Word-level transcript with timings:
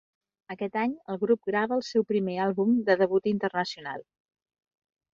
Aquest 0.53 0.77
any, 0.83 0.95
el 1.15 1.19
grup 1.25 1.43
grava 1.51 1.77
el 1.81 1.85
seu 1.89 2.07
primer 2.15 2.39
àlbum 2.49 2.75
de 2.91 2.99
debut 3.05 3.33
internacional. 3.37 4.07